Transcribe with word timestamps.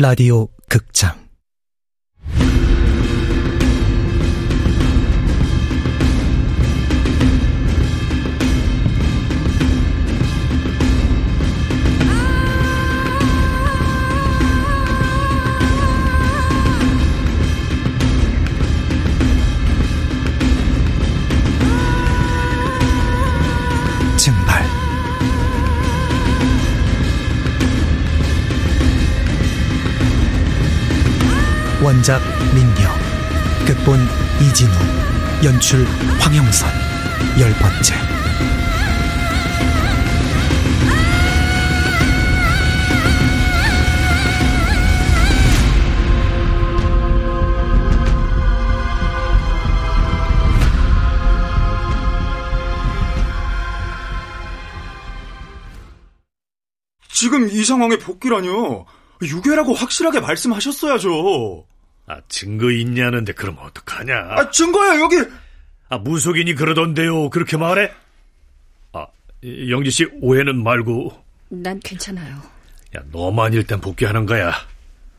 라디오 0.00 0.48
극장 0.66 1.19
원작 31.82 32.20
민녀 32.54 32.92
극본 33.66 34.00
이진우 34.42 34.70
연출 35.42 35.86
황영선 36.20 36.68
열 37.38 37.52
번째 37.54 37.94
지금 57.20 57.48
이 57.50 57.64
상황에 57.64 57.98
복귀라뇨. 57.98 58.86
유괴라고 59.22 59.74
확실하게 59.74 60.20
말씀하셨어야죠. 60.20 61.64
아, 62.06 62.20
증거 62.28 62.70
있냐는데 62.70 63.32
그럼 63.32 63.56
어떡하냐? 63.60 64.14
아, 64.16 64.50
증거야, 64.50 64.98
여기! 65.00 65.16
아, 65.88 65.98
무속인이 65.98 66.54
그러던데요. 66.54 67.30
그렇게 67.30 67.56
말해? 67.56 67.92
아, 68.92 69.06
영지 69.68 69.90
씨 69.90 70.06
오해는 70.20 70.62
말고. 70.62 71.12
난 71.50 71.78
괜찮아요. 71.80 72.36
야, 72.96 73.02
너만 73.12 73.52
일단 73.52 73.80
복귀하는 73.80 74.26
거야. 74.26 74.52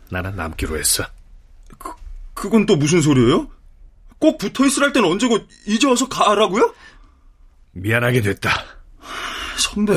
나는 0.10 0.36
남기로 0.36 0.78
했어. 0.78 1.06
그, 1.78 1.92
그건 2.34 2.66
또 2.66 2.76
무슨 2.76 3.02
소리예요? 3.02 3.50
꼭 4.20 4.38
붙어 4.38 4.66
있으랄 4.66 4.92
땐 4.94 5.04
언제고 5.06 5.40
이제 5.66 5.88
와서 5.88 6.08
가라고요? 6.08 6.74
미안하게 7.72 8.22
됐다. 8.22 8.52
선배, 9.58 9.94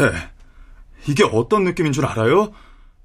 이게 1.07 1.25
어떤 1.25 1.65
느낌인 1.65 1.93
줄 1.93 2.07
알아요? 2.07 2.53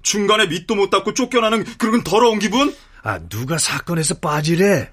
중간에 0.02 0.46
밑도 0.46 0.74
못 0.74 0.90
닦고 0.90 1.14
쫓겨나는 1.14 1.64
그런 1.78 2.02
더러운 2.02 2.38
기분? 2.38 2.74
아, 3.02 3.18
누가 3.28 3.58
사건에서 3.58 4.14
빠지래? 4.18 4.90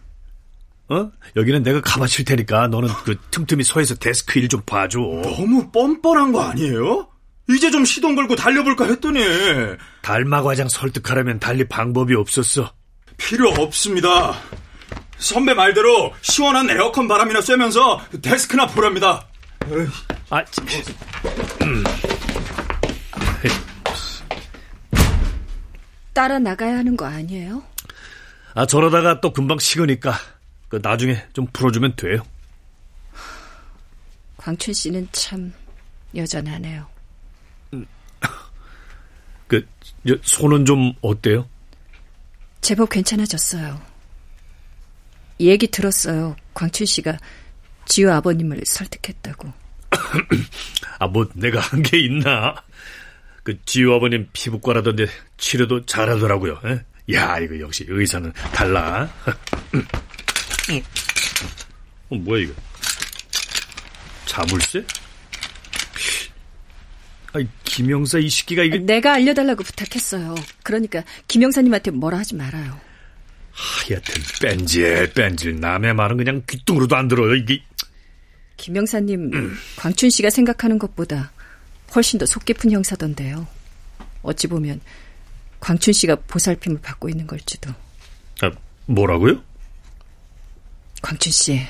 어? 0.89 1.11
여기는 1.36 1.64
내가 1.64 1.81
가만칠 1.81 2.23
테니까 2.25 2.67
너는 2.69 2.88
그 3.03 3.17
틈틈이 3.31 3.64
서에서 3.64 3.95
데스크 3.95 4.39
일 4.39 4.47
좀 4.47 4.61
봐줘. 4.66 4.99
너무 4.99 5.69
뻔뻔한 5.72 6.31
거 6.31 6.41
아니에요? 6.44 7.08
이제 7.49 7.69
좀 7.72 7.83
시동 7.86 8.16
걸고 8.16 8.36
달려볼까 8.36 8.86
했더니 8.86 9.19
달마 10.02 10.41
과장 10.41 10.67
설득하려면 10.69 11.39
달리 11.39 11.66
방법이 11.67 12.14
없었어. 12.16 12.71
필요 13.17 13.49
없습니다. 13.49 14.36
선배 15.17 15.53
말대로 15.53 16.14
시원한 16.21 16.69
에어컨 16.69 17.08
바람이나 17.08 17.42
쐬면서 17.42 18.02
데스크나 18.21 18.67
보랍니다. 18.67 19.27
아, 20.30 20.44
음. 21.64 21.83
따라 26.17 26.39
나가야 26.39 26.80
하는 26.80 26.98
거 26.98 27.05
아니에요? 27.05 27.61
아, 28.55 28.66
저러다가 28.66 29.22
또 29.22 29.32
금방 29.32 29.60
식으니까 29.60 30.16
그 30.67 30.80
나중에 30.82 31.23
좀 31.33 31.45
풀어주면 31.54 31.95
돼요. 31.95 32.23
광춘 34.38 34.73
씨는 34.73 35.08
참 35.11 35.54
여전하네요. 36.16 36.88
그 39.48 39.67
손은 40.23 40.66
좀 40.66 40.94
어때요? 41.02 41.48
제법 42.61 42.89
괜찮아졌어요. 42.89 43.80
얘기 45.39 45.67
들었어요. 45.67 46.36
광춘 46.56 46.88
씨가 46.88 47.20
지우 47.86 48.10
아버님을 48.10 48.64
설득했다고. 48.66 49.54
아, 50.98 51.08
뭐 51.08 51.30
내가 51.36 51.60
한 51.60 51.83
게 51.83 52.00
있나? 52.00 52.56
그 53.47 53.58
지우 53.63 53.93
아버님 53.93 54.27
피부과라던데 54.33 55.08
치료도 55.37 55.85
잘하더라고요. 55.85 56.59
에? 56.65 56.83
야, 57.13 57.39
이거 57.39 57.58
역시 57.61 57.85
의사는 57.87 58.33
달라. 58.53 59.09
어, 62.09 62.15
뭐야 62.15 62.43
이거? 62.43 62.53
자물쇠? 64.25 64.83
아이, 67.31 67.47
김영사 67.63 68.17
이 68.17 68.27
시기가 68.27 68.63
이게 68.63 68.80
내가 68.80 69.13
알려달라고 69.13 69.64
부탁했어요. 69.64 70.35
그러니까 70.64 71.05
김영사님한테 71.29 71.91
뭐라 71.91 72.17
하지 72.17 72.35
말아요. 72.35 72.77
하여튼 73.52 74.21
뺀질 74.41 75.14
뺀질 75.14 75.61
남의 75.61 75.93
말은 75.93 76.17
그냥 76.17 76.43
귀뚱으로도 76.49 76.97
안 76.97 77.08
들어요. 77.08 77.33
이게 77.35 77.64
김영사님 78.58 79.31
음. 79.33 79.58
광춘 79.77 80.09
씨가 80.09 80.31
생각하는 80.31 80.77
것보다 80.79 81.31
훨씬 81.95 82.20
더 82.20 82.25
속 82.25 82.45
깊은 82.45 82.71
형사던데요. 82.71 83.48
어찌 84.21 84.48
보면 84.48 84.81
광춘 85.59 85.93
씨가 85.93 86.15
보살핌을 86.27 86.81
받고 86.81 87.09
있는 87.09 87.25
걸지도. 87.27 87.71
아, 88.42 88.52
뭐라고요? 88.86 89.42
광춘 91.02 91.31
씨, 91.31 91.61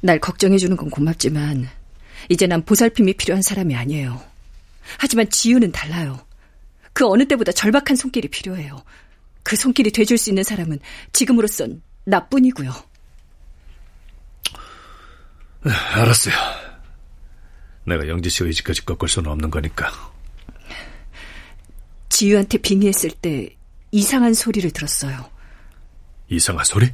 날 0.00 0.18
걱정해주는 0.18 0.76
건 0.76 0.90
고맙지만 0.90 1.68
이제 2.28 2.46
난 2.46 2.64
보살핌이 2.64 3.14
필요한 3.14 3.42
사람이 3.42 3.74
아니에요. 3.74 4.22
하지만 4.98 5.28
지유는 5.30 5.72
달라요. 5.72 6.24
그 6.92 7.06
어느 7.06 7.26
때보다 7.26 7.52
절박한 7.52 7.96
손길이 7.96 8.28
필요해요. 8.28 8.82
그 9.42 9.56
손길이 9.56 9.90
돼줄 9.90 10.18
수 10.18 10.30
있는 10.30 10.44
사람은 10.44 10.78
지금으로선 11.12 11.82
나뿐이고요. 12.04 12.72
네, 15.64 15.72
알았어요. 15.72 16.34
내가 17.84 18.06
영지 18.08 18.30
씨 18.30 18.44
의지까지 18.44 18.84
꺾을 18.84 19.08
수는 19.08 19.30
없는 19.30 19.50
거니까. 19.50 19.90
지유한테 22.08 22.58
빙의했을 22.58 23.10
때 23.10 23.56
이상한 23.90 24.34
소리를 24.34 24.70
들었어요. 24.70 25.30
이상한 26.28 26.64
소리? 26.64 26.88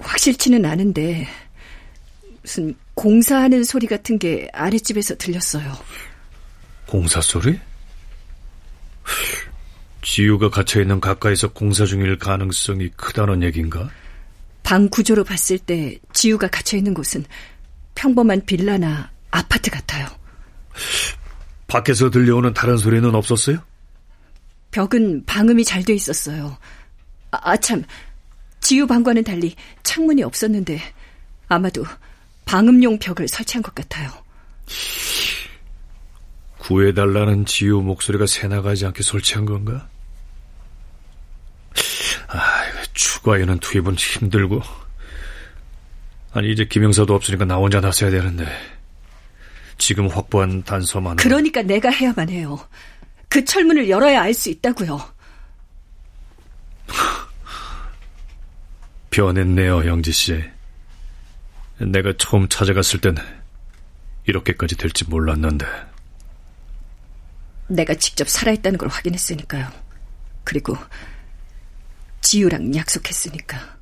확실치는 0.00 0.64
않은데 0.64 1.28
무슨 2.42 2.74
공사하는 2.94 3.62
소리 3.64 3.86
같은 3.86 4.18
게 4.18 4.48
아랫집에서 4.52 5.16
들렸어요. 5.16 5.72
공사 6.86 7.20
소리? 7.20 7.58
지유가 10.02 10.50
갇혀있는 10.50 11.00
가까이서 11.00 11.52
공사 11.52 11.86
중일 11.86 12.18
가능성이 12.18 12.88
크다는 12.96 13.42
얘긴가? 13.42 13.90
방 14.62 14.88
구조로 14.88 15.24
봤을 15.24 15.58
때 15.58 15.98
지유가 16.12 16.48
갇혀있는 16.48 16.94
곳은 16.94 17.24
평범한 17.94 18.44
빌라나 18.44 19.10
아파트 19.32 19.70
같아요. 19.70 20.06
밖에서 21.66 22.10
들려오는 22.10 22.54
다른 22.54 22.76
소리는 22.76 23.12
없었어요? 23.14 23.58
벽은 24.70 25.24
방음이 25.26 25.64
잘 25.64 25.82
돼 25.84 25.94
있었어요. 25.94 26.56
아, 27.32 27.38
아, 27.50 27.56
참. 27.56 27.82
지유 28.60 28.86
방과는 28.86 29.24
달리 29.24 29.56
창문이 29.82 30.22
없었는데 30.22 30.80
아마도 31.48 31.84
방음용 32.44 32.98
벽을 33.00 33.26
설치한 33.26 33.62
것 33.62 33.74
같아요. 33.74 34.08
구해달라는 36.58 37.44
지유 37.44 37.80
목소리가 37.80 38.26
새나가지 38.26 38.86
않게 38.86 39.02
설치한 39.02 39.46
건가? 39.46 39.88
아, 42.28 42.62
추가에는 42.94 43.58
투입은 43.58 43.96
힘들고. 43.96 44.62
아니, 46.32 46.50
이제 46.52 46.64
김영사도 46.64 47.14
없으니까 47.14 47.44
나 47.44 47.56
혼자 47.56 47.80
나서야 47.80 48.10
되는데. 48.10 48.46
지금 49.78 50.08
확보한 50.08 50.62
단서만. 50.62 51.16
그러니까 51.16 51.62
내가 51.62 51.90
해야만 51.90 52.28
해요. 52.28 52.58
그 53.28 53.44
철문을 53.44 53.88
열어야 53.88 54.22
알 54.22 54.34
수 54.34 54.50
있다고요. 54.50 55.00
변했네요, 59.10 59.86
영지 59.86 60.12
씨. 60.12 60.42
내가 61.78 62.12
처음 62.18 62.48
찾아갔을 62.48 63.00
땐 63.00 63.16
이렇게까지 64.26 64.76
될지 64.76 65.04
몰랐는데. 65.04 65.66
내가 67.68 67.94
직접 67.94 68.28
살아있다는 68.28 68.78
걸 68.78 68.88
확인했으니까요. 68.88 69.68
그리고 70.44 70.76
지유랑 72.20 72.74
약속했으니까. 72.76 73.78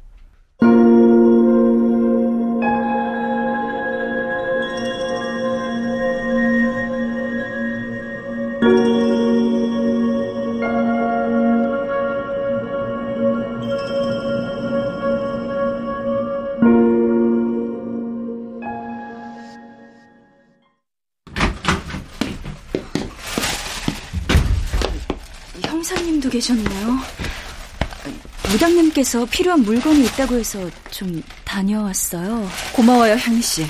무당님께서 29.10 29.26
필요한 29.26 29.62
물건이 29.62 30.04
있다고 30.06 30.36
해서 30.36 30.70
좀 30.90 31.22
다녀왔어요. 31.44 32.48
고마워요, 32.72 33.14
향리 33.16 33.42
씨. 33.42 33.66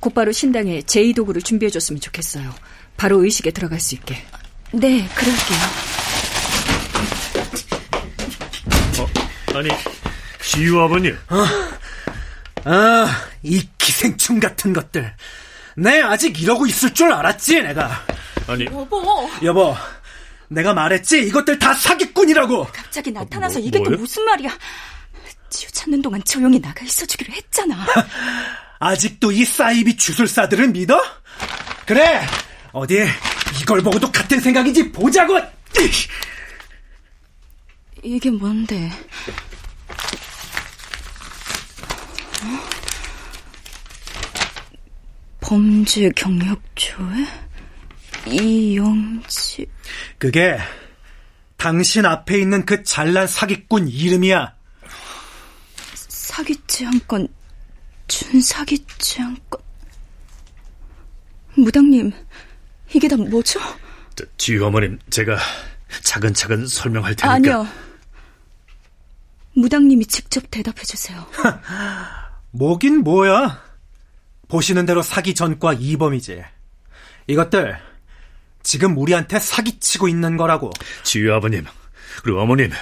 곧바로 0.00 0.32
신당에 0.32 0.80
제2도구를 0.80 1.44
준비해줬으면 1.44 2.00
좋겠어요. 2.00 2.52
바로 2.96 3.22
의식에 3.24 3.52
들어갈 3.52 3.78
수 3.78 3.94
있게. 3.94 4.16
네, 4.72 5.08
그럴게요. 5.14 5.58
어, 8.98 9.58
아니, 9.58 9.68
지유 10.42 10.80
아버님. 10.80 11.16
아, 12.64 13.22
이 13.42 13.68
기생충 13.78 14.40
같은 14.40 14.72
것들. 14.72 15.14
내 15.76 16.00
아직 16.00 16.40
이러고 16.42 16.66
있을 16.66 16.92
줄 16.92 17.12
알았지, 17.12 17.62
내가. 17.62 18.04
아니, 18.48 18.64
여보. 18.66 19.30
여보, 19.42 19.76
내가 20.48 20.72
말했지, 20.74 21.22
이것들 21.26 21.58
다 21.58 21.74
사기꾼이라고. 21.74 22.66
갑자기 22.72 23.10
나타나서 23.10 23.58
뭐, 23.58 23.66
이게? 23.68 23.82
또 23.82 23.90
무슨 23.90 24.24
말이야? 24.24 24.50
지우 25.50 25.70
찾는 25.70 26.02
동안 26.02 26.22
조용히 26.24 26.60
나가 26.60 26.84
있어주기로 26.84 27.32
했잖아. 27.32 27.86
아직도 28.78 29.32
이 29.32 29.44
사이비 29.44 29.96
주술사들을 29.96 30.68
믿어? 30.68 31.02
그래, 31.86 32.24
어디 32.72 33.04
이걸 33.60 33.82
보고도 33.82 34.10
같은 34.12 34.38
생각인지 34.40 34.92
보자고. 34.92 35.38
이게 38.02 38.30
뭔데? 38.30 38.90
어? 42.42 42.76
범죄 45.40 46.10
경력 46.14 46.60
조회? 46.74 47.24
이영지. 48.26 49.66
그게 50.18 50.58
당신 51.56 52.04
앞에 52.04 52.38
있는 52.38 52.66
그 52.66 52.82
잘난 52.82 53.26
사기꾼 53.26 53.88
이름이야. 53.88 54.54
사기치 55.94 56.84
한 56.84 57.00
건, 57.06 57.28
준사기치 58.08 59.22
한 59.22 59.36
건. 59.48 59.60
무당님, 61.54 62.12
이게 62.92 63.08
다 63.08 63.16
뭐죠? 63.16 63.58
저, 64.14 64.24
지유 64.36 64.64
어머님, 64.66 64.98
제가 65.10 65.38
차근차근 66.02 66.66
설명할 66.66 67.14
테니까. 67.14 67.32
아니요. 67.32 67.66
무당님이 69.54 70.04
직접 70.06 70.44
대답해 70.50 70.82
주세요. 70.82 71.26
뭐긴 72.50 72.98
뭐야. 72.98 73.64
보시는 74.48 74.84
대로 74.84 75.02
사기 75.02 75.34
전과 75.34 75.74
이범이지. 75.74 76.44
이것들 77.26 77.78
지금 78.66 78.98
우리한테 78.98 79.38
사기치고 79.38 80.08
있는 80.08 80.36
거라고. 80.36 80.72
지유 81.04 81.32
아버님, 81.32 81.64
그리고 82.24 82.40
어머님. 82.40 82.72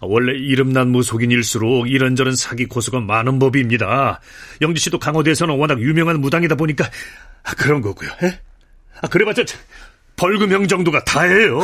원래 0.00 0.32
이름난 0.32 0.88
무속인일수록 0.88 1.90
이런저런 1.90 2.36
사기 2.36 2.66
고수가 2.66 3.00
많은 3.00 3.38
법입니다. 3.38 4.20
영지 4.60 4.82
씨도 4.82 4.98
강호도에서는 4.98 5.56
워낙 5.56 5.80
유명한 5.80 6.20
무당이다 6.20 6.56
보니까 6.56 6.90
아, 7.42 7.54
그런 7.54 7.80
거고요. 7.80 8.10
예? 8.22 8.40
아, 9.00 9.08
그래봤자 9.08 9.44
벌금형 10.16 10.68
정도가 10.68 11.04
다예요. 11.04 11.60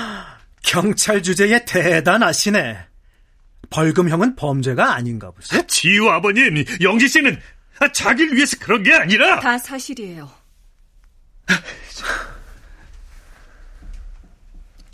경찰 0.62 1.22
주제에 1.22 1.64
대단하시네. 1.64 2.78
벌금형은 3.70 4.36
범죄가 4.36 4.94
아닌가 4.94 5.30
보지. 5.30 5.66
지유 5.68 6.08
아버님, 6.10 6.64
영지 6.82 7.08
씨는 7.08 7.40
아, 7.80 7.90
자기를 7.92 8.36
위해서 8.36 8.56
그런 8.60 8.82
게 8.82 8.92
아니라 8.94 9.40
다 9.40 9.56
사실이에요. 9.56 10.30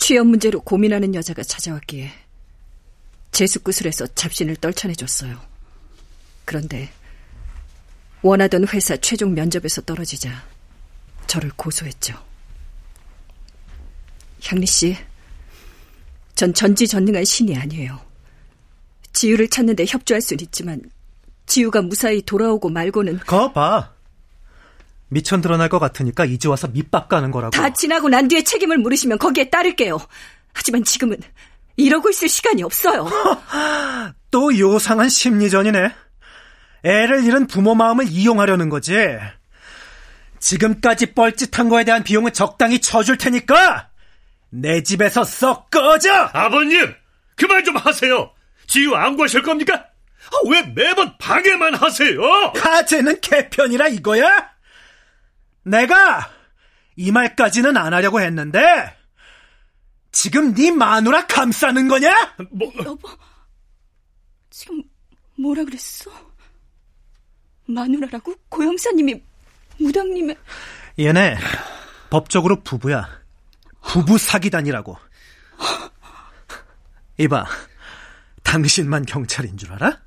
취업 0.04 0.26
문제로 0.26 0.60
고민하는 0.60 1.14
여자가 1.14 1.42
찾아왔기에 1.42 2.12
재수구슬에서 3.32 4.06
잡신을 4.08 4.56
떨쳐내줬어요. 4.56 5.40
그런데 6.44 6.90
원하던 8.20 8.68
회사 8.68 8.98
최종 8.98 9.32
면접에서 9.32 9.80
떨어지자 9.80 10.44
저를 11.26 11.50
고소했죠. 11.56 12.22
향리 14.42 14.66
씨, 14.66 14.94
전 16.34 16.52
전지전능한 16.52 17.24
신이 17.24 17.56
아니에요. 17.56 17.98
지유를 19.14 19.48
찾는데 19.48 19.86
협조할 19.88 20.20
순 20.20 20.38
있지만 20.38 20.82
지유가 21.46 21.80
무사히 21.80 22.20
돌아오고 22.20 22.68
말고는 22.68 23.20
거 23.20 23.54
봐. 23.54 23.94
미천 25.08 25.40
드러날 25.40 25.68
것 25.68 25.78
같으니까 25.78 26.24
이제 26.24 26.48
와서 26.48 26.68
밑밥 26.68 27.08
가는 27.08 27.30
거라고. 27.30 27.50
다 27.50 27.72
지나고 27.72 28.08
난 28.08 28.28
뒤에 28.28 28.42
책임을 28.42 28.78
물으시면 28.78 29.18
거기에 29.18 29.50
따를게요. 29.50 29.98
하지만 30.52 30.84
지금은 30.84 31.18
이러고 31.76 32.10
있을 32.10 32.28
시간이 32.28 32.62
없어요. 32.62 33.08
또 34.30 34.58
요상한 34.58 35.08
심리전이네. 35.08 35.92
애를 36.84 37.24
잃은 37.24 37.46
부모 37.46 37.74
마음을 37.74 38.06
이용하려는 38.08 38.68
거지. 38.68 38.94
지금까지 40.38 41.14
뻘짓한 41.14 41.68
거에 41.68 41.84
대한 41.84 42.02
비용은 42.02 42.32
적당히 42.32 42.80
쳐줄 42.80 43.16
테니까 43.16 43.88
내 44.50 44.82
집에서 44.82 45.24
썩 45.24 45.70
꺼져. 45.70 46.12
아버님 46.32 46.94
그만 47.36 47.64
좀 47.64 47.76
하세요. 47.76 48.30
지유 48.66 48.94
안 48.94 49.16
구하실 49.16 49.42
겁니까? 49.42 49.74
아, 49.74 50.48
왜 50.50 50.62
매번 50.74 51.16
방해만 51.18 51.74
하세요? 51.74 52.20
하재는 52.54 53.20
개편이라 53.20 53.88
이거야? 53.88 54.53
내가 55.64 56.30
이 56.96 57.10
말까지는 57.10 57.76
안 57.76 57.92
하려고 57.92 58.20
했는데 58.20 58.96
지금 60.12 60.54
네 60.54 60.70
마누라 60.70 61.26
감싸는 61.26 61.88
거냐? 61.88 62.36
뭐, 62.50 62.72
여보, 62.84 63.08
지금 64.50 64.82
뭐라 65.38 65.64
그랬어? 65.64 66.10
마누라라고? 67.66 68.34
고영사님이 68.48 69.20
무당님의 69.80 70.36
얘네 71.00 71.36
법적으로 72.10 72.62
부부야. 72.62 73.08
부부 73.82 74.18
사기단이라고. 74.18 74.96
이봐, 77.18 77.46
당신만 78.42 79.06
경찰인 79.06 79.56
줄 79.56 79.72
알아? 79.72 80.00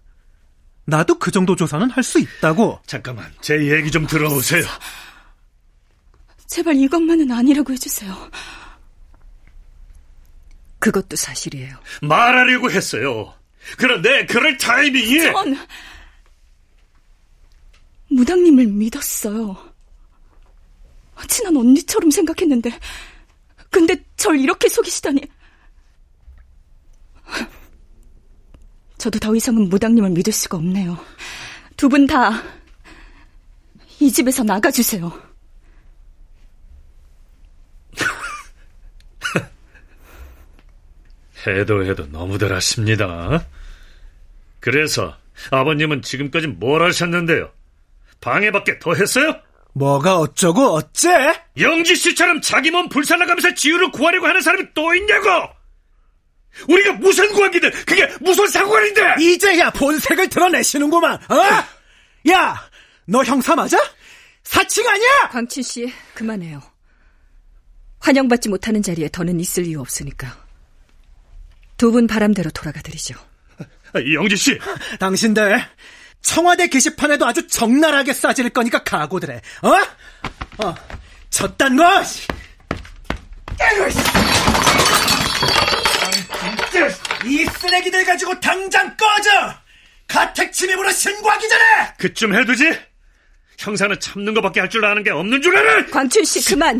나도 0.85 1.19
그 1.19 1.31
정도 1.31 1.55
조사는 1.55 1.89
할 1.91 2.03
수 2.03 2.19
있다고. 2.19 2.79
잠깐만 2.85 3.31
제 3.41 3.55
얘기 3.75 3.91
좀 3.91 4.07
들어보세요. 4.07 4.63
제발 6.47 6.75
이것만은 6.77 7.31
아니라고 7.31 7.73
해주세요. 7.73 8.31
그것도 10.79 11.15
사실이에요. 11.15 11.77
말하려고 12.01 12.71
했어요. 12.71 13.33
그런데 13.77 14.25
그럴 14.25 14.57
타이밍이 14.57 15.19
전 15.21 15.57
무당님을 18.09 18.67
믿었어요. 18.67 19.57
친한 21.27 21.57
언니처럼 21.57 22.11
생각했는데 22.11 22.71
근데 23.69 23.95
절 24.15 24.39
이렇게 24.39 24.69
속이시다니 24.69 25.21
저도 28.97 29.19
더 29.19 29.35
이상은 29.35 29.67
무당님을 29.69 30.11
믿을 30.11 30.31
수가 30.31 30.57
없네요. 30.57 30.97
두 31.75 31.89
분 31.89 32.07
다 32.07 32.41
이 33.99 34.11
집에서 34.11 34.43
나가주세요. 34.43 35.26
해도 41.51 41.85
해도 41.85 42.05
너무들 42.07 42.53
하십니다. 42.53 43.45
그래서 44.59 45.15
아버님은 45.51 46.01
지금까지 46.01 46.47
뭘 46.47 46.81
하셨는데요? 46.83 47.51
방해밖에 48.21 48.79
더 48.79 48.93
했어요? 48.93 49.35
뭐가 49.73 50.17
어쩌고 50.17 50.73
어째? 50.73 51.39
영지 51.59 51.95
씨처럼 51.95 52.41
자기 52.41 52.71
몸 52.71 52.89
불살라가면서 52.89 53.53
지유를 53.53 53.91
구하려고 53.91 54.27
하는 54.27 54.41
사람이 54.41 54.73
또 54.73 54.93
있냐고! 54.95 55.29
우리가 56.67 56.93
무슨 56.93 57.31
구하기든 57.33 57.69
그게 57.85 58.11
무슨 58.19 58.47
상관인데! 58.47 59.15
이제야 59.19 59.69
본색을 59.69 60.29
드러내시는구만. 60.29 61.15
어? 61.15 62.31
야, 62.31 62.69
너 63.05 63.23
형사 63.23 63.55
맞아? 63.55 63.77
사칭 64.43 64.87
아니야? 64.87 65.29
광친 65.29 65.61
씨, 65.61 65.93
그만해요. 66.15 66.61
환영받지 67.99 68.49
못하는 68.49 68.81
자리에 68.81 69.09
더는 69.11 69.39
있을 69.39 69.67
이유 69.67 69.79
없으니까. 69.79 70.46
두 71.77 71.91
분 71.91 72.07
바람대로 72.07 72.49
돌아가 72.51 72.81
드리죠. 72.81 73.15
아, 73.93 73.99
영지 74.13 74.35
씨, 74.35 74.57
당신들 74.99 75.63
청와대 76.21 76.67
게시판에도 76.67 77.25
아주 77.25 77.47
적나라하게 77.47 78.13
싸질 78.13 78.49
거니까 78.49 78.83
각오들 78.83 79.31
해. 79.31 79.41
어? 79.61 80.65
어. 80.65 80.75
저딴 81.29 81.75
거. 81.77 82.03
이 87.25 87.45
쓰레기들 87.45 88.05
가지고 88.05 88.39
당장 88.39 88.95
꺼져. 88.95 89.55
가택 90.07 90.53
침입으로 90.53 90.89
신고하기 90.91 91.49
전에. 91.49 91.63
그쯤 91.99 92.33
해두지? 92.35 92.79
형사는 93.59 93.99
참는 93.99 94.33
것밖에 94.35 94.59
할 94.61 94.69
줄 94.69 94.85
아는 94.85 95.03
게 95.03 95.09
없는 95.11 95.41
줄 95.41 95.57
알아! 95.57 95.85
광춘 95.87 96.23
씨, 96.23 96.43
그만! 96.45 96.79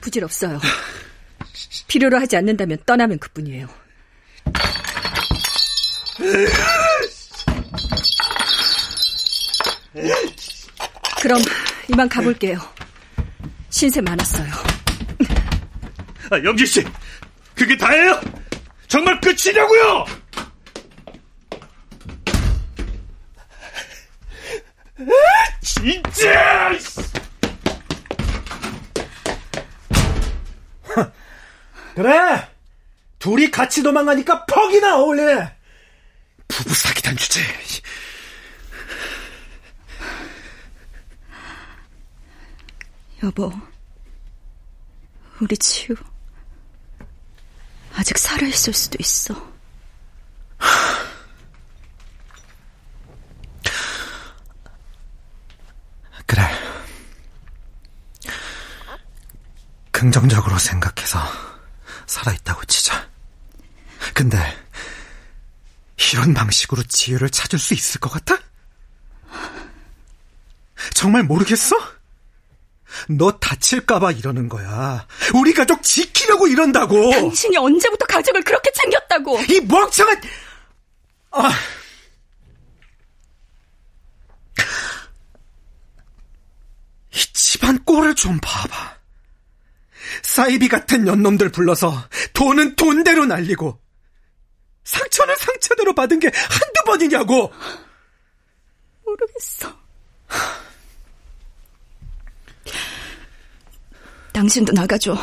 부질없어요. 0.00 0.60
필요로 1.88 2.18
하지 2.18 2.36
않는다면 2.36 2.78
떠나면 2.86 3.18
그뿐이에요. 3.18 3.68
그럼 11.20 11.40
이만 11.88 12.08
가볼게요. 12.08 12.58
신세 13.70 14.00
많았어요. 14.00 14.50
아, 16.30 16.38
영지 16.44 16.66
씨, 16.66 16.84
그게 17.54 17.76
다예요? 17.76 18.20
정말 18.88 19.20
끝이냐고요? 19.20 20.06
진짜! 25.62 26.72
그래! 31.94 32.48
둘이 33.18 33.50
같이 33.50 33.82
도망가니까 33.82 34.46
퍽이나 34.46 34.98
어울리네! 34.98 35.56
부부 36.48 36.74
사기단 36.74 37.16
주제. 37.16 37.40
여보, 43.22 43.52
우리 45.40 45.56
치우 45.56 45.94
아직 47.94 48.18
살아있을 48.18 48.72
수도 48.72 48.96
있어. 48.98 49.52
그래. 56.26 56.42
긍정적으로 59.92 60.58
생각해서 60.58 61.20
살아있다고 62.06 62.64
치자. 62.66 63.08
근데 64.14 64.38
이런 66.12 66.34
방식으로 66.34 66.82
지혜를 66.84 67.30
찾을 67.30 67.58
수 67.58 67.74
있을 67.74 68.00
것 68.00 68.10
같아? 68.10 68.36
정말 70.94 71.22
모르겠어? 71.22 71.76
너 73.08 73.32
다칠까봐 73.32 74.12
이러는 74.12 74.48
거야. 74.48 75.06
우리 75.34 75.54
가족 75.54 75.82
지키려고 75.82 76.46
이런다고. 76.46 77.10
당신이 77.12 77.56
언제부터 77.56 78.04
가족을 78.06 78.42
그렇게 78.42 78.70
챙겼다고? 78.72 79.40
이 79.48 79.60
멍청한. 79.60 80.20
아. 81.30 81.50
이 87.14 87.18
집안 87.32 87.82
꼴을 87.84 88.14
좀 88.14 88.38
봐봐. 88.42 88.96
사이비 90.32 90.68
같은 90.68 91.06
연놈들 91.06 91.50
불러서 91.50 92.08
돈은 92.32 92.74
돈대로 92.76 93.26
날리고 93.26 93.78
상처는 94.82 95.36
상처대로 95.36 95.94
받은 95.94 96.20
게 96.20 96.28
한두 96.28 96.84
번이냐고. 96.86 97.52
모르겠어. 99.04 99.76
당신도 104.32 104.72
나가줘. 104.72 105.14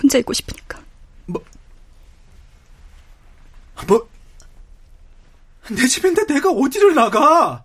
혼자 0.00 0.18
있고 0.18 0.34
싶으니까. 0.34 0.80
뭐, 1.26 1.44
뭐, 3.88 4.08
내 5.68 5.84
집인데 5.84 6.26
내가 6.26 6.50
어디를 6.50 6.94
나가? 6.94 7.64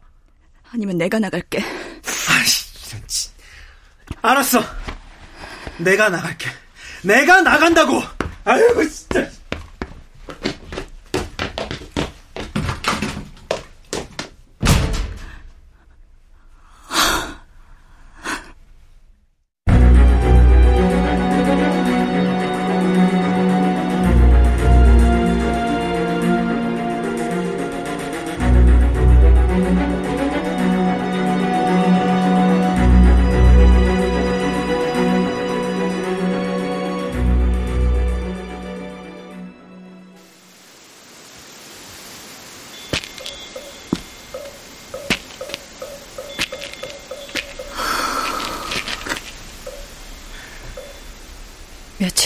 아니면 0.71 0.97
내가 0.97 1.19
나갈게. 1.19 1.59
아이씨, 1.59 2.89
이런 2.89 3.07
지. 3.07 3.29
알았어. 4.23 4.84
내가 5.77 6.09
나갈게. 6.09 6.49
내가 7.03 7.41
나간다고! 7.41 8.01
아유, 8.45 8.89
진짜. 8.89 9.27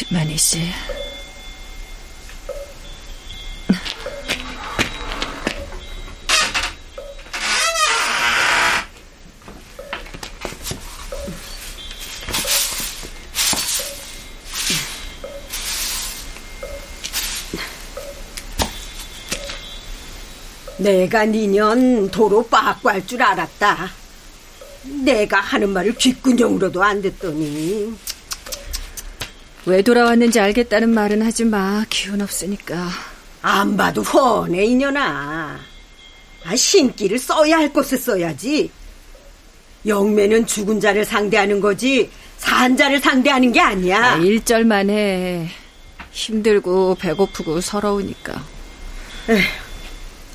며칠 0.10 0.14
만이지. 0.14 0.72
내가 20.78 21.26
니년 21.26 22.10
도로 22.10 22.48
빠꾸 22.48 22.90
할 22.90 23.06
줄 23.06 23.22
알았다. 23.22 23.92
내가 25.04 25.40
하는 25.42 25.70
말을 25.70 25.94
귓구녕으로도 25.96 26.82
안 26.82 27.02
듣더니 27.02 27.94
왜 29.66 29.82
돌아왔는지 29.82 30.40
알겠다는 30.40 30.90
말은 30.90 31.22
하지 31.22 31.46
마. 31.46 31.86
기운 31.90 32.22
없으니까. 32.22 32.90
안 33.42 33.78
봐도 33.78 34.02
훤해 34.02 34.66
이년아. 34.66 35.60
아, 36.46 36.56
신기를 36.56 37.20
써야 37.20 37.58
할 37.58 37.72
곳을 37.72 37.98
써야지. 37.98 38.72
영매는 39.86 40.46
죽은 40.46 40.80
자를 40.80 41.06
상대하는 41.06 41.62
거지 41.62 42.10
산 42.38 42.76
자를 42.76 43.00
상대하는 43.00 43.52
게 43.52 43.60
아니야. 43.60 44.14
아, 44.14 44.16
일절만 44.16 44.90
해. 44.90 45.50
힘들고 46.12 46.96
배고프고 46.96 47.62
서러우니까. 47.62 48.44
에휴, 49.30 49.42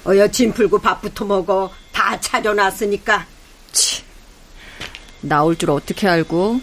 어여 0.07 0.29
짐 0.29 0.53
풀고 0.53 0.79
밥부터 0.79 1.25
먹어. 1.25 1.73
다 1.93 2.19
차려놨으니까. 2.21 3.27
치. 3.73 4.03
나올 5.21 5.57
줄 5.57 5.71
어떻게 5.71 6.07
알고? 6.09 6.61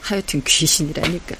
하여튼 0.00 0.42
귀신이라니까. 0.44 1.36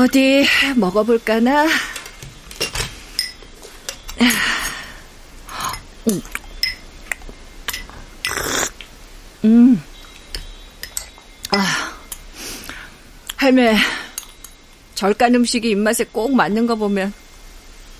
어디 0.00 0.46
먹어볼까나? 0.76 1.66
음. 9.44 9.82
아. 11.50 11.92
할매, 13.36 13.74
절간 14.94 15.34
음식이 15.34 15.70
입맛에 15.70 16.04
꼭 16.12 16.34
맞는 16.34 16.66
거 16.66 16.74
보면 16.76 17.12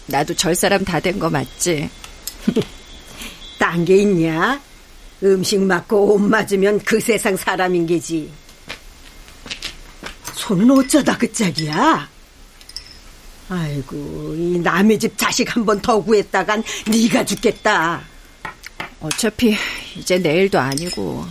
나도 0.06 0.34
절 0.34 0.54
사람 0.54 0.84
다 0.84 1.00
된 1.00 1.18
거 1.18 1.30
맞지? 1.30 1.88
딴 3.58 3.84
게 3.84 3.98
있냐? 3.98 4.60
음식 5.22 5.60
맞고 5.60 6.14
옷 6.14 6.18
맞으면 6.20 6.78
그 6.80 6.98
세상 7.00 7.36
사람인 7.36 7.86
게지. 7.86 8.30
손은 10.50 10.68
어쩌다 10.72 11.16
그 11.16 11.32
짝이야? 11.32 12.08
아이고, 13.48 14.34
이 14.36 14.58
남의 14.58 14.98
집 14.98 15.16
자식 15.16 15.54
한 15.54 15.64
번 15.64 15.80
더 15.80 16.00
구했다간 16.02 16.64
네가 16.88 17.24
죽겠다. 17.24 18.02
어차피 19.00 19.56
이제 19.96 20.18
내일도 20.18 20.58
아니고 20.58 21.24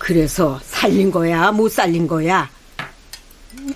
그래서 0.00 0.60
살린 0.64 1.12
거야, 1.12 1.52
못 1.52 1.70
살린 1.70 2.08
거야? 2.08 2.50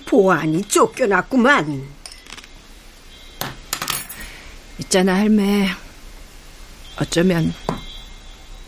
보안이 0.05 0.61
쫓겨났구만. 0.63 1.87
있잖아 4.79 5.15
할매. 5.15 5.69
어쩌면 6.97 7.53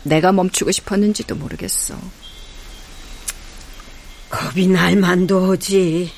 내가 0.04 0.32
멈추고 0.32 0.70
싶었는지도 0.70 1.34
모르겠어. 1.34 1.94
겁이 4.32 4.66
날 4.66 4.96
만도 4.96 5.52
하지. 5.52 6.10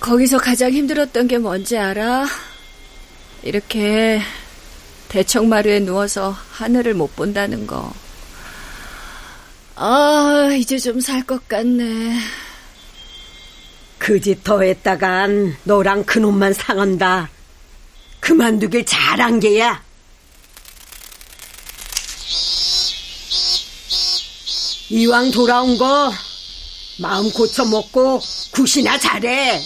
거기서 0.00 0.38
가장 0.38 0.70
힘들었던 0.72 1.28
게 1.28 1.38
뭔지 1.38 1.78
알아? 1.78 2.26
이렇게 3.42 4.20
대청마루에 5.08 5.80
누워서 5.80 6.36
하늘을 6.50 6.94
못 6.94 7.14
본다는 7.16 7.66
거. 7.66 7.92
아, 9.76 10.50
이제 10.56 10.78
좀 10.78 10.98
살 11.00 11.24
것 11.24 11.48
같네. 11.48 12.18
그 13.98 14.20
짓 14.20 14.44
더 14.44 14.60
했다간 14.62 15.56
너랑 15.64 16.04
그놈만 16.04 16.52
상한다. 16.52 17.30
그만두길 18.20 18.84
잘한 18.84 19.40
게야. 19.40 19.82
이왕 24.94 25.32
돌아온 25.32 25.76
거 25.76 26.12
마음 26.98 27.28
고쳐 27.32 27.64
먹고 27.64 28.20
굿이나 28.52 28.96
잘해. 28.96 29.60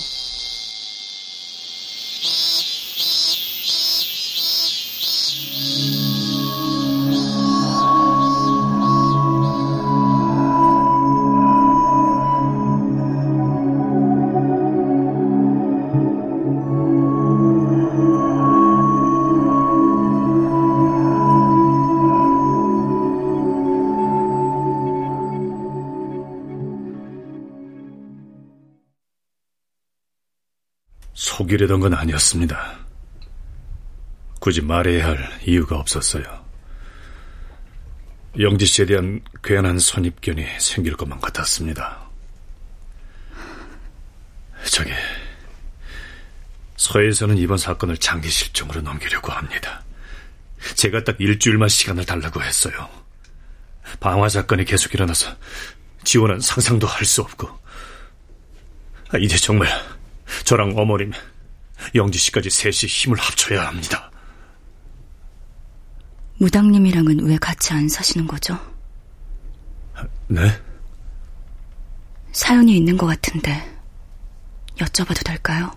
속이려던 31.38 31.78
건 31.78 31.94
아니었습니다. 31.94 32.78
굳이 34.40 34.60
말해야 34.60 35.06
할 35.06 35.40
이유가 35.46 35.76
없었어요. 35.76 36.24
영지 38.40 38.66
씨에 38.66 38.86
대한 38.86 39.20
괜한 39.42 39.78
선입견이 39.78 40.44
생길 40.58 40.96
것만 40.96 41.20
같았습니다. 41.20 41.98
저기, 44.72 44.90
서해에서는 46.76 47.36
이번 47.36 47.56
사건을 47.56 47.98
장기 47.98 48.28
실종으로 48.28 48.80
넘기려고 48.80 49.30
합니다. 49.30 49.84
제가 50.74 51.04
딱 51.04 51.20
일주일만 51.20 51.68
시간을 51.68 52.04
달라고 52.04 52.42
했어요. 52.42 52.88
방화 54.00 54.28
사건이 54.28 54.64
계속 54.64 54.92
일어나서 54.94 55.36
지원은 56.02 56.40
상상도 56.40 56.86
할 56.88 57.04
수 57.06 57.22
없고, 57.22 57.48
아, 59.10 59.18
이제 59.18 59.36
정말 59.36 59.68
저랑 60.44 60.74
어머님, 60.76 61.12
영지 61.94 62.18
씨까지 62.18 62.50
셋이 62.50 62.88
힘을 62.88 63.18
합쳐야 63.18 63.66
합니다. 63.66 64.10
무당님이랑은 66.38 67.20
왜 67.26 67.36
같이 67.38 67.72
안 67.72 67.88
사시는 67.88 68.26
거죠? 68.26 68.58
네? 70.28 70.40
사연이 72.32 72.76
있는 72.76 72.96
것 72.96 73.06
같은데 73.06 73.76
여쭤봐도 74.76 75.24
될까요? 75.24 75.72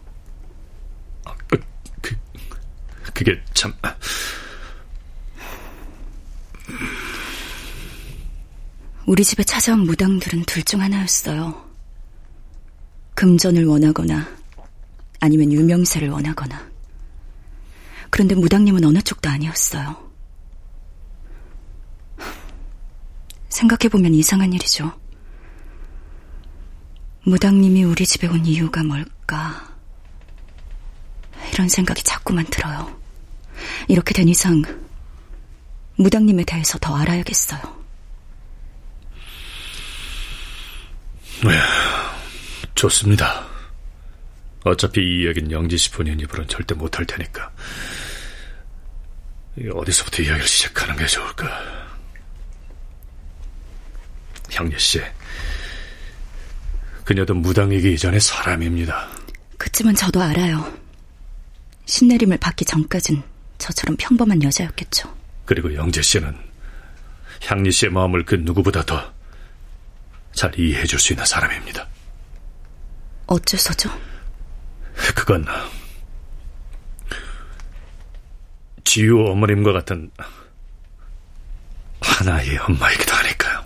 그, 1.48 1.60
그게 3.14 3.42
참... 3.54 3.74
우리 9.06 9.24
집에 9.24 9.44
찾아온 9.44 9.80
무당들은 9.82 10.44
둘 10.44 10.64
중 10.64 10.80
하나였어요. 10.82 11.70
금전을 13.16 13.66
원하거나 13.66 14.41
아니면 15.22 15.54
유명세를 15.54 16.10
원하거나. 16.10 16.70
그런데 18.10 18.36
무당님은 18.36 18.84
어느 18.84 19.02
쪽도 19.02 19.30
아니었어요. 19.30 20.12
생각해보면 23.48 24.14
이상한 24.16 24.52
일이죠. 24.52 25.00
무당님이 27.24 27.84
우리 27.84 28.06
집에 28.06 28.28
온 28.28 28.46
이유가 28.46 28.84
뭘까? 28.84 29.72
이런 31.54 31.70
생각이 31.70 32.02
자꾸만 32.04 32.46
들어요. 32.46 33.00
이렇게 33.88 34.14
된 34.14 34.28
이상 34.28 34.64
무당님에 35.98 36.44
대해서 36.46 36.80
더 36.80 36.96
알아야겠어요. 36.96 37.62
네, 41.44 41.60
좋습니다. 42.74 43.51
어차피 44.64 45.02
이 45.02 45.24
이야기는 45.24 45.52
영지 45.52 45.78
씨 45.78 45.92
본인 45.92 46.20
입으로는 46.20 46.48
절대 46.48 46.76
못할 46.76 47.06
테니까. 47.06 47.52
어디서부터 49.74 50.24
이야기를 50.24 50.48
시작하는 50.48 50.96
게 50.96 51.06
좋을까? 51.06 51.90
향녀 54.54 54.78
씨, 54.78 55.02
그녀도 57.06 57.34
무당이기 57.34 57.94
이전의 57.94 58.20
사람입니다. 58.20 59.10
그치만 59.58 59.96
저도 59.96 60.22
알아요. 60.22 60.72
신내림을 61.86 62.38
받기 62.38 62.66
전까진 62.66 63.24
저처럼 63.58 63.96
평범한 63.98 64.42
여자였겠죠. 64.44 65.14
그리고 65.46 65.74
영재 65.76 66.02
씨는 66.02 66.36
향리 67.46 67.72
씨의 67.72 67.92
마음을 67.92 68.24
그 68.26 68.36
누구보다 68.36 68.84
더 68.86 69.12
잘 70.34 70.58
이해해 70.58 70.86
줄 70.86 70.98
수 71.00 71.14
있는 71.14 71.26
사람입니다. 71.26 71.88
어째서죠? 73.28 73.90
그건 75.16 75.46
지유 78.84 79.20
어머님과 79.28 79.72
같은 79.74 80.12
하나의 82.02 82.58
엄마이기도 82.58 83.14
하니까요. 83.14 83.66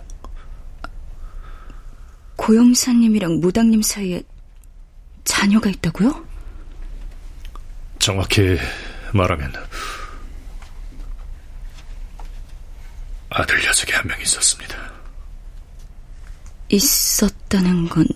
고영사님이랑 2.36 3.40
무당님 3.40 3.82
사이에 3.82 4.22
자녀가 5.24 5.68
있다고요? 5.70 6.24
정확히 7.98 8.56
말하면 9.12 9.52
아들 13.30 13.60
녀석이 13.62 13.92
한 13.92 14.06
명 14.06 14.20
있었습니다. 14.20 14.76
있었다는 16.68 17.88
건 17.88 18.06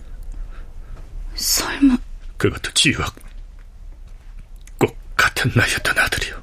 설마 1.34 1.96
그것도 2.40 2.72
지유와 2.72 3.06
꼭 4.78 4.96
같은 5.14 5.52
나이였던 5.54 5.98
아들이요. 5.98 6.42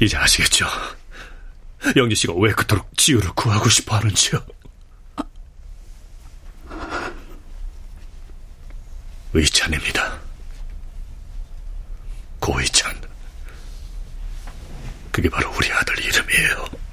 이제 0.00 0.16
아시겠죠? 0.16 0.66
영지 1.96 2.14
씨가 2.14 2.32
왜 2.38 2.50
그토록 2.52 2.96
지유를 2.96 3.30
구하고 3.34 3.68
싶어 3.68 3.96
하는지요? 3.96 4.42
의찬입니다. 9.34 10.18
고의찬. 12.40 13.02
그게 15.12 15.28
바로 15.28 15.52
우리 15.54 15.70
아들 15.70 16.02
이름이에요. 16.02 16.83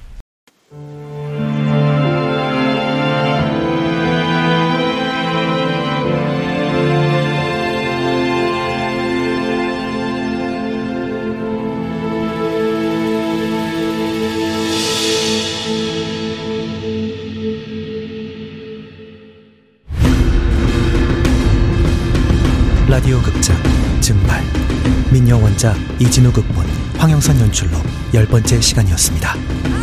원작 25.62 25.76
이진우 26.00 26.32
극본 26.32 26.66
황영선 26.98 27.38
연출로 27.38 27.78
열 28.14 28.26
번째 28.26 28.60
시간이었습니다. 28.60 29.81